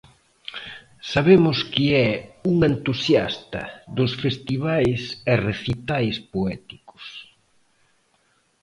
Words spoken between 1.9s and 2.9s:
é unha